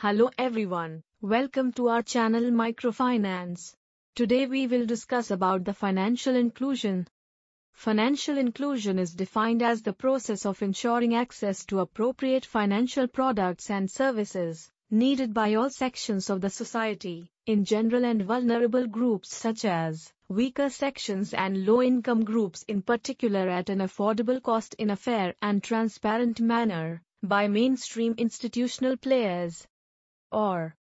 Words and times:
Hello 0.00 0.30
everyone, 0.38 1.02
welcome 1.20 1.72
to 1.72 1.88
our 1.88 2.02
channel 2.02 2.52
Microfinance. 2.52 3.74
Today 4.14 4.46
we 4.46 4.68
will 4.68 4.86
discuss 4.86 5.32
about 5.32 5.64
the 5.64 5.74
financial 5.74 6.36
inclusion. 6.36 7.08
Financial 7.72 8.38
inclusion 8.38 9.00
is 9.00 9.12
defined 9.12 9.60
as 9.60 9.82
the 9.82 9.92
process 9.92 10.46
of 10.46 10.62
ensuring 10.62 11.16
access 11.16 11.64
to 11.66 11.80
appropriate 11.80 12.46
financial 12.46 13.08
products 13.08 13.70
and 13.70 13.90
services 13.90 14.70
needed 14.88 15.34
by 15.34 15.54
all 15.54 15.68
sections 15.68 16.30
of 16.30 16.40
the 16.42 16.50
society, 16.50 17.28
in 17.46 17.64
general 17.64 18.04
and 18.04 18.22
vulnerable 18.22 18.86
groups 18.86 19.34
such 19.34 19.64
as 19.64 20.12
weaker 20.28 20.70
sections 20.70 21.34
and 21.34 21.66
low-income 21.66 22.22
groups 22.22 22.64
in 22.68 22.82
particular 22.82 23.48
at 23.48 23.68
an 23.68 23.80
affordable 23.80 24.40
cost 24.40 24.74
in 24.78 24.90
a 24.90 24.96
fair 24.96 25.34
and 25.42 25.60
transparent 25.64 26.40
manner 26.40 27.02
by 27.24 27.48
mainstream 27.48 28.14
institutional 28.16 28.96
players 28.96 29.66
or 30.30 30.74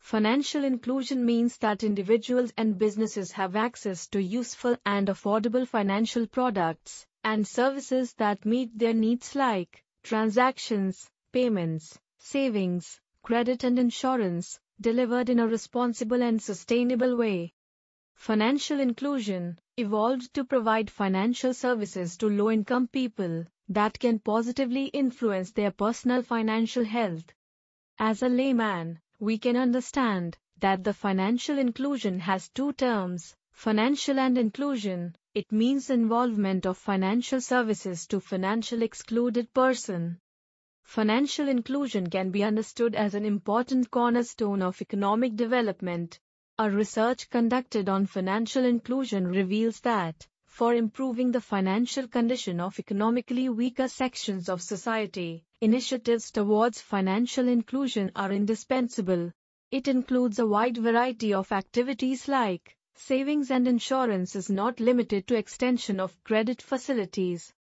Financial 0.00 0.64
inclusion 0.64 1.26
means 1.26 1.58
that 1.58 1.82
individuals 1.82 2.52
and 2.56 2.78
businesses 2.78 3.32
have 3.32 3.56
access 3.56 4.06
to 4.06 4.22
useful 4.22 4.76
and 4.86 5.08
affordable 5.08 5.66
financial 5.66 6.26
products 6.26 7.06
and 7.24 7.46
services 7.46 8.14
that 8.14 8.46
meet 8.46 8.78
their 8.78 8.94
needs 8.94 9.34
like 9.34 9.84
transactions, 10.02 11.10
payments, 11.32 11.98
savings, 12.18 13.00
credit 13.22 13.64
and 13.64 13.78
insurance, 13.78 14.58
delivered 14.80 15.28
in 15.28 15.40
a 15.40 15.46
responsible 15.46 16.22
and 16.22 16.40
sustainable 16.40 17.16
way. 17.16 17.52
Financial 18.14 18.80
inclusion 18.80 19.58
evolved 19.76 20.32
to 20.32 20.44
provide 20.44 20.90
financial 20.90 21.52
services 21.52 22.16
to 22.16 22.28
low 22.28 22.50
income 22.50 22.88
people 22.88 23.44
that 23.68 23.98
can 23.98 24.18
positively 24.18 24.86
influence 24.86 25.52
their 25.52 25.70
personal 25.70 26.22
financial 26.22 26.84
health. 26.84 27.34
As 28.00 28.22
a 28.22 28.28
layman, 28.28 29.00
we 29.18 29.38
can 29.38 29.56
understand 29.56 30.38
that 30.58 30.84
the 30.84 30.94
financial 30.94 31.58
inclusion 31.58 32.20
has 32.20 32.48
two 32.48 32.72
terms 32.74 33.34
financial 33.50 34.20
and 34.20 34.38
inclusion. 34.38 35.16
It 35.34 35.50
means 35.50 35.90
involvement 35.90 36.64
of 36.64 36.78
financial 36.78 37.40
services 37.40 38.06
to 38.06 38.20
financial 38.20 38.82
excluded 38.82 39.52
person. 39.52 40.20
Financial 40.84 41.48
inclusion 41.48 42.08
can 42.08 42.30
be 42.30 42.44
understood 42.44 42.94
as 42.94 43.14
an 43.14 43.24
important 43.24 43.90
cornerstone 43.90 44.62
of 44.62 44.80
economic 44.80 45.34
development. 45.34 46.20
A 46.58 46.70
research 46.70 47.28
conducted 47.30 47.88
on 47.88 48.06
financial 48.06 48.64
inclusion 48.64 49.26
reveals 49.26 49.80
that 49.80 50.26
for 50.58 50.74
improving 50.74 51.30
the 51.30 51.40
financial 51.40 52.08
condition 52.08 52.58
of 52.58 52.80
economically 52.80 53.48
weaker 53.48 53.86
sections 53.86 54.48
of 54.48 54.60
society. 54.60 55.44
Initiatives 55.60 56.32
towards 56.32 56.80
financial 56.80 57.46
inclusion 57.46 58.10
are 58.16 58.32
indispensable. 58.32 59.30
It 59.70 59.86
includes 59.86 60.40
a 60.40 60.48
wide 60.48 60.76
variety 60.76 61.32
of 61.32 61.52
activities 61.52 62.26
like 62.26 62.76
savings 62.96 63.52
and 63.52 63.68
insurance 63.68 64.34
is 64.34 64.50
not 64.50 64.80
limited 64.80 65.28
to 65.28 65.36
extension 65.36 66.00
of 66.00 66.20
credit 66.24 66.60
facilities. 66.60 67.52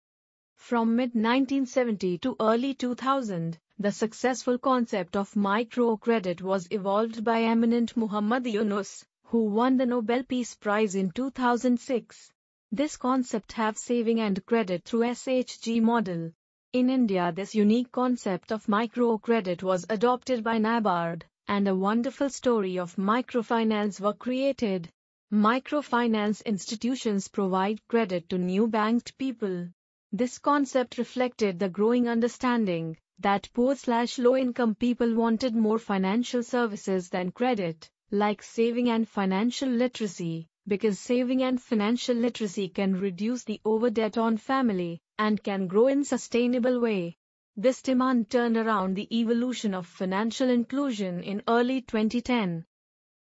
From 0.55 0.95
mid-1970 0.95 2.19
to 2.21 2.35
early 2.39 2.73
2000, 2.73 3.59
the 3.77 3.91
successful 3.91 4.57
concept 4.57 5.15
of 5.15 5.31
microcredit 5.35 6.41
was 6.41 6.67
evolved 6.71 7.23
by 7.23 7.43
eminent 7.43 7.95
Muhammad 7.95 8.47
Yunus, 8.47 9.05
who 9.25 9.43
won 9.43 9.77
the 9.77 9.85
Nobel 9.85 10.23
Peace 10.23 10.55
Prize 10.55 10.95
in 10.95 11.11
2006. 11.11 12.31
This 12.73 12.97
concept 12.97 13.53
have 13.53 13.77
saving 13.77 14.19
and 14.19 14.45
credit 14.45 14.83
through 14.83 14.99
SHG 14.99 15.81
model. 15.81 16.33
In 16.73 16.89
India 16.89 17.31
this 17.31 17.55
unique 17.55 17.93
concept 17.93 18.51
of 18.51 18.65
microcredit 18.65 19.63
was 19.63 19.85
adopted 19.89 20.43
by 20.43 20.59
NABARD, 20.59 21.23
and 21.47 21.65
a 21.65 21.75
wonderful 21.75 22.29
story 22.29 22.77
of 22.77 22.97
microfinance 22.97 24.01
were 24.01 24.13
created. 24.13 24.89
Microfinance 25.31 26.43
institutions 26.43 27.29
provide 27.29 27.87
credit 27.87 28.27
to 28.27 28.35
unbanked 28.37 29.17
people. 29.17 29.69
This 30.11 30.37
concept 30.37 30.97
reflected 30.97 31.59
the 31.59 31.69
growing 31.69 32.09
understanding 32.09 32.97
that 33.19 33.49
poor 33.53 33.77
slash 33.77 34.19
low 34.19 34.36
income 34.36 34.75
people 34.75 35.15
wanted 35.15 35.55
more 35.55 35.80
financial 35.80 36.43
services 36.43 37.08
than 37.08 37.31
credit, 37.31 37.89
like 38.11 38.43
saving 38.43 38.89
and 38.89 39.08
financial 39.08 39.69
literacy 39.69 40.49
because 40.67 41.00
saving 41.00 41.44
and 41.44 41.61
financial 41.61 42.16
literacy 42.16 42.67
can 42.67 43.00
reduce 43.00 43.44
the 43.44 43.61
overdebt 43.66 44.17
on 44.17 44.38
family 44.38 45.02
and 45.17 45.42
can 45.42 45.67
grow 45.67 45.88
in 45.88 46.04
sustainable 46.04 46.80
way. 46.82 47.16
This 47.55 47.82
demand 47.82 48.30
turned 48.30 48.58
around 48.58 48.95
the 48.95 49.08
evolution 49.17 49.73
of 49.73 49.88
financial 49.88 50.50
inclusion 50.50 51.23
in 51.23 51.42
early 51.48 51.82
2010. 51.82 52.66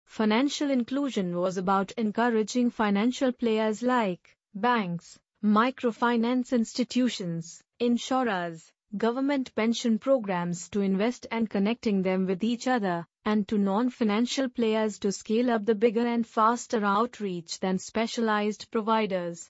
Financial 0.06 0.72
inclusion 0.72 1.36
was 1.38 1.58
about 1.58 1.92
encouraging 1.94 2.70
financial 2.70 3.32
players 3.32 3.84
like 3.84 4.38
banks, 4.56 5.20
microfinance 5.44 6.54
institutions, 6.54 7.62
insurers, 7.80 8.72
government 8.96 9.56
pension 9.56 9.98
programs 9.98 10.70
to 10.70 10.82
invest 10.82 11.26
and 11.32 11.50
connecting 11.50 12.02
them 12.04 12.28
with 12.28 12.44
each 12.44 12.68
other, 12.68 13.06
and 13.26 13.48
to 13.48 13.58
non-financial 13.58 14.48
players 14.50 15.00
to 15.00 15.12
scale 15.12 15.50
up 15.50 15.66
the 15.66 15.74
bigger 15.74 16.06
and 16.06 16.28
faster 16.28 16.86
outreach 16.86 17.60
than 17.60 17.80
specialized 17.80 18.70
providers. 18.70 19.50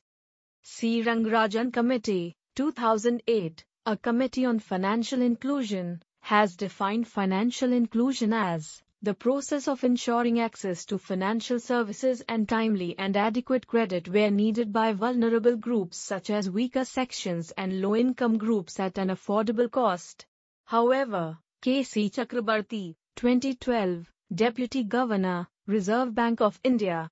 C. 0.62 1.04
Rangarajan 1.04 1.74
Committee, 1.74 2.36
2008, 2.56 3.66
a 3.86 3.98
committee 3.98 4.46
on 4.46 4.60
financial 4.60 5.22
inclusion, 5.22 6.02
has 6.22 6.56
defined 6.56 7.06
financial 7.06 7.74
inclusion 7.74 8.32
as 8.32 8.82
the 9.04 9.14
process 9.14 9.68
of 9.68 9.84
ensuring 9.84 10.40
access 10.40 10.86
to 10.86 10.98
financial 10.98 11.60
services 11.60 12.24
and 12.30 12.48
timely 12.48 12.98
and 12.98 13.18
adequate 13.18 13.68
credit 13.68 14.08
where 14.08 14.32
needed 14.32 14.72
by 14.72 14.94
vulnerable 14.94 15.58
groups 15.58 15.98
such 15.98 16.30
as 16.30 16.50
weaker 16.50 16.86
sections 16.86 17.52
and 17.58 17.82
low-income 17.82 18.38
groups 18.38 18.80
at 18.80 18.98
an 18.98 19.10
affordable 19.10 19.70
cost. 19.70 20.26
However, 20.64 21.38
K.C. 21.62 22.10
Chakrabarty, 22.12 22.96
2012, 23.18 24.10
Deputy 24.34 24.86
Governor, 24.86 25.50
Reserve 25.68 26.16
Bank 26.16 26.40
of 26.40 26.58
India, 26.64 27.10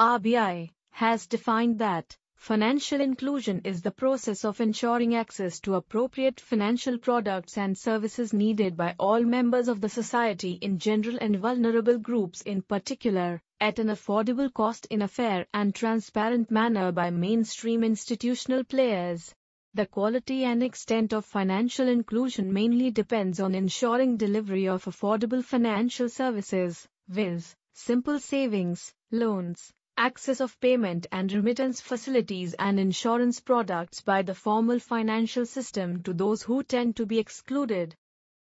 RBI, 0.00 0.70
has 0.92 1.26
defined 1.26 1.78
that 1.80 2.16
Financial 2.38 3.00
inclusion 3.00 3.60
is 3.64 3.82
the 3.82 3.90
process 3.90 4.44
of 4.44 4.60
ensuring 4.60 5.14
access 5.14 5.60
to 5.60 5.74
appropriate 5.74 6.40
financial 6.40 6.96
products 6.96 7.58
and 7.58 7.76
services 7.76 8.32
needed 8.32 8.76
by 8.76 8.94
all 8.98 9.22
members 9.22 9.68
of 9.68 9.80
the 9.80 9.88
society 9.88 10.52
in 10.62 10.78
general 10.78 11.18
and 11.20 11.36
vulnerable 11.36 11.98
groups 11.98 12.40
in 12.42 12.62
particular, 12.62 13.42
at 13.60 13.78
an 13.78 13.88
affordable 13.88 14.50
cost 14.54 14.86
in 14.86 15.02
a 15.02 15.08
fair 15.08 15.46
and 15.52 15.74
transparent 15.74 16.50
manner 16.50 16.90
by 16.90 17.10
mainstream 17.10 17.84
institutional 17.84 18.64
players. 18.64 19.34
The 19.74 19.86
quality 19.86 20.44
and 20.44 20.62
extent 20.62 21.12
of 21.12 21.26
financial 21.26 21.88
inclusion 21.88 22.52
mainly 22.52 22.90
depends 22.90 23.40
on 23.40 23.54
ensuring 23.54 24.16
delivery 24.16 24.68
of 24.68 24.84
affordable 24.84 25.44
financial 25.44 26.08
services, 26.08 26.88
viz., 27.08 27.56
simple 27.74 28.20
savings, 28.20 28.94
loans, 29.10 29.72
access 29.98 30.40
of 30.40 30.58
payment 30.60 31.08
and 31.10 31.32
remittance 31.32 31.80
facilities 31.80 32.54
and 32.54 32.78
insurance 32.78 33.40
products 33.40 34.00
by 34.00 34.22
the 34.22 34.34
formal 34.34 34.78
financial 34.78 35.44
system 35.44 36.02
to 36.04 36.14
those 36.14 36.40
who 36.42 36.62
tend 36.62 36.94
to 36.96 37.04
be 37.04 37.18
excluded. 37.18 37.94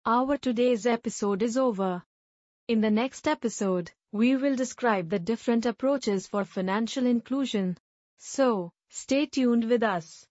Our 0.05 0.37
today's 0.37 0.85
episode 0.85 1.43
is 1.43 1.57
over. 1.57 2.01
In 2.69 2.79
the 2.79 2.89
next 2.89 3.27
episode, 3.27 3.91
we 4.13 4.37
will 4.37 4.55
describe 4.55 5.09
the 5.09 5.19
different 5.19 5.65
approaches 5.65 6.27
for 6.27 6.45
financial 6.45 7.05
inclusion. 7.05 7.77
So, 8.19 8.71
stay 8.89 9.25
tuned 9.25 9.69
with 9.69 9.83
us. 9.83 10.25